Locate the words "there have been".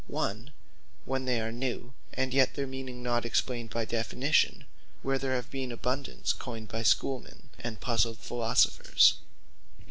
5.21-5.69